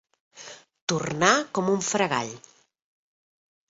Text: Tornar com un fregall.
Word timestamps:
Tornar 0.93 1.31
com 1.59 1.71
un 1.77 1.87
fregall. 1.93 2.37